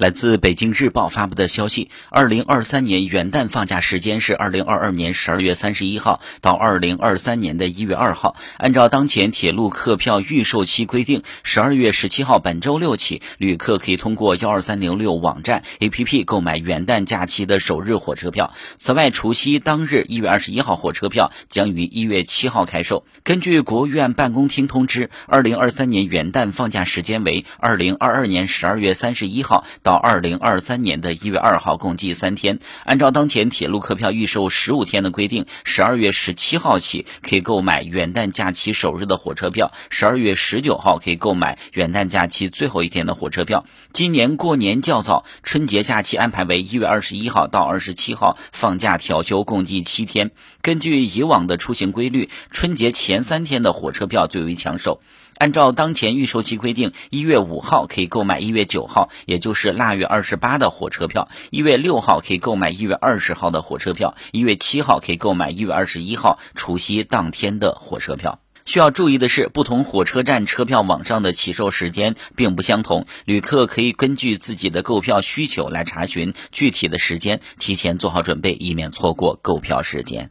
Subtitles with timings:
[0.00, 8.34] 来自北京日报发布的消息，二零二三年元旦放假时间是二零二二年十二月三十一号到二零二三年的一月二号。
[8.56, 18.54] 按照当前铁路客票预售期规定，十二月十七号本周六起，旅客可以通过幺二三零六网站 APP 购买元旦假期的首日火车票。
[18.78, 23.04] 此外，除夕当日一月二十一号火车票将于一月七号开售。
[23.22, 29.89] 根据国务院办公厅通知，二零二三年元旦放假时间为二零二二年十二月三十一号到。
[29.90, 32.60] 到二零二三年的一月二号，共计三天。
[32.84, 43.64] 按照当前铁路客票预售十五天的规定，十二月十七号起可以购买元旦假期首日的火车票，十二月十九号可以购买元旦假期最后一天的火车票。
[43.92, 50.30] 今年过年较早，春节假期安排为一月二十一号到二十七号放假调休，共计七天。
[50.62, 55.00] 根据以往的出行规律，春节前三天的火车票最为抢手。
[55.38, 68.40] 按照当前预售期规定，一月五号可以购买一月九号，也就是腊月二十八的火车票；一月六号可以购买一月二十号的火车票；一月七号可以购买一月二十一号除夕当天的火车票。
[68.66, 80.28] 需要注意的是，不同火车站车票网上的起售时间并不相同，旅客可以根据自己的购票需求来查询具体的时间，提前做好准备，以免错过购票时间。